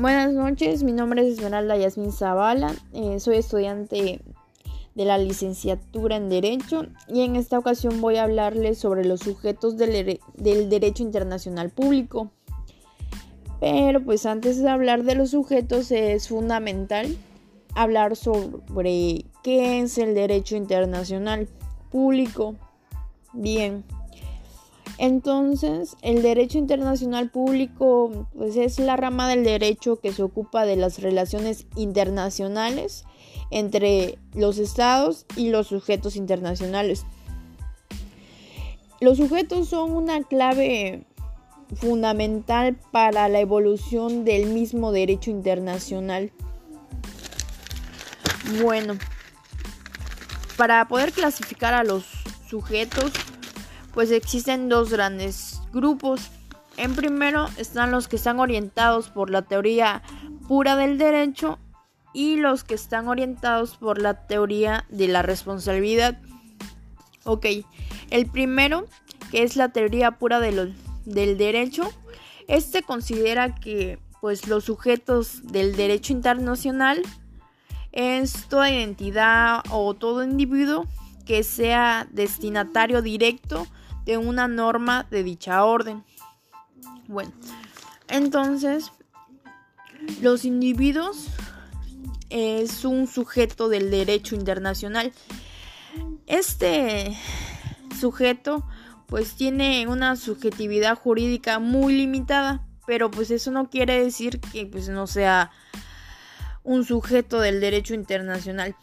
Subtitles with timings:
[0.00, 4.22] Buenas noches, mi nombre es Esmeralda Yasmin Zavala, eh, soy estudiante
[4.94, 9.76] de la licenciatura en Derecho y en esta ocasión voy a hablarles sobre los sujetos
[9.76, 12.30] del, del derecho internacional público.
[13.60, 17.14] Pero pues antes de hablar de los sujetos es fundamental
[17.74, 21.46] hablar sobre qué es el derecho internacional
[21.90, 22.54] público.
[23.34, 23.84] Bien.
[25.02, 30.76] Entonces, el derecho internacional público pues es la rama del derecho que se ocupa de
[30.76, 33.06] las relaciones internacionales
[33.50, 37.06] entre los estados y los sujetos internacionales.
[39.00, 41.06] Los sujetos son una clave
[41.76, 46.30] fundamental para la evolución del mismo derecho internacional.
[48.62, 48.98] Bueno,
[50.58, 52.04] para poder clasificar a los
[52.50, 53.12] sujetos
[53.92, 56.30] pues existen dos grandes grupos.
[56.76, 60.02] En primero están los que están orientados por la teoría
[60.48, 61.58] pura del derecho
[62.12, 66.18] y los que están orientados por la teoría de la responsabilidad.
[67.24, 67.46] Ok,
[68.10, 68.86] el primero,
[69.30, 71.90] que es la teoría pura del derecho,
[72.48, 77.02] este considera que pues los sujetos del derecho internacional
[77.92, 80.86] es toda identidad o todo individuo
[81.30, 83.68] que sea destinatario directo
[84.04, 86.02] de una norma de dicha orden.
[87.06, 87.30] Bueno,
[88.08, 88.90] entonces
[90.20, 91.28] los individuos
[92.30, 95.12] es un sujeto del derecho internacional.
[96.26, 97.16] Este
[98.00, 98.66] sujeto
[99.06, 104.88] pues tiene una subjetividad jurídica muy limitada, pero pues eso no quiere decir que pues
[104.88, 105.52] no sea
[106.64, 108.74] un sujeto del derecho internacional.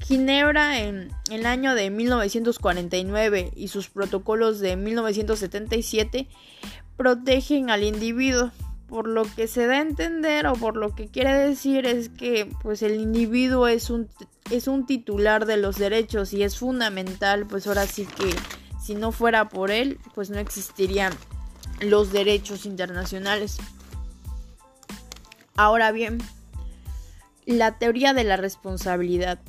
[0.00, 6.28] Ginebra en el año de 1949 y sus protocolos de 1977
[6.96, 8.52] protegen al individuo,
[8.88, 12.50] por lo que se da a entender o por lo que quiere decir es que
[12.62, 14.08] pues el individuo es un,
[14.50, 18.34] es un titular de los derechos y es fundamental, pues ahora sí que
[18.80, 21.12] si no fuera por él, pues no existirían
[21.80, 23.58] los derechos internacionales.
[25.56, 26.18] Ahora bien,
[27.46, 29.40] la teoría de la responsabilidad.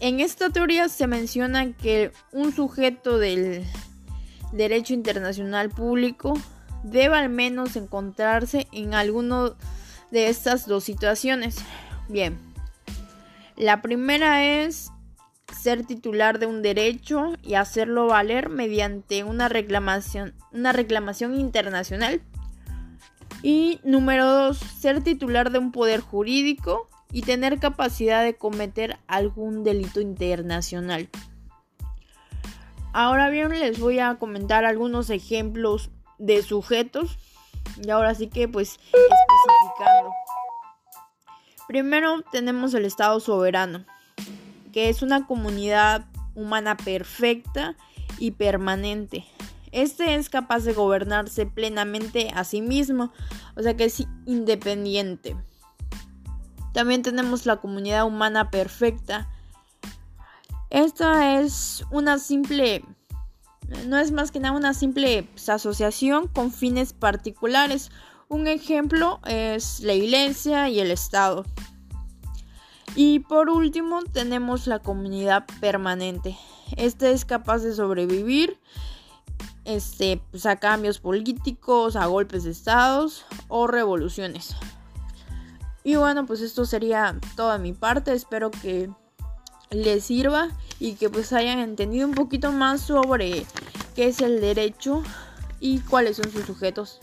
[0.00, 3.64] En esta teoría se menciona que un sujeto del
[4.52, 6.34] derecho internacional público
[6.84, 9.56] debe al menos encontrarse en alguno
[10.12, 11.56] de estas dos situaciones.
[12.08, 12.38] Bien,
[13.56, 14.92] la primera es
[15.60, 22.22] ser titular de un derecho y hacerlo valer mediante una reclamación, una reclamación internacional.
[23.42, 29.64] Y número dos, ser titular de un poder jurídico y tener capacidad de cometer algún
[29.64, 31.08] delito internacional.
[32.92, 37.18] Ahora bien, les voy a comentar algunos ejemplos de sujetos
[37.82, 40.12] y ahora sí que pues especificando.
[41.68, 43.84] Primero tenemos el Estado soberano,
[44.72, 47.76] que es una comunidad humana perfecta
[48.18, 49.26] y permanente.
[49.70, 53.12] Este es capaz de gobernarse plenamente a sí mismo,
[53.54, 55.36] o sea que es independiente.
[56.78, 59.28] También tenemos la comunidad humana perfecta.
[60.70, 62.84] Esta es una simple,
[63.88, 67.90] no es más que nada una simple pues, asociación con fines particulares.
[68.28, 71.44] Un ejemplo es la iglesia y el Estado.
[72.94, 76.38] Y por último tenemos la comunidad permanente.
[76.76, 78.56] Esta es capaz de sobrevivir
[79.64, 84.54] este, pues, a cambios políticos, a golpes de estados o revoluciones.
[85.88, 88.12] Y bueno, pues esto sería toda mi parte.
[88.12, 88.90] Espero que
[89.70, 93.46] les sirva y que pues hayan entendido un poquito más sobre
[93.96, 95.02] qué es el derecho
[95.60, 97.00] y cuáles son sus sujetos.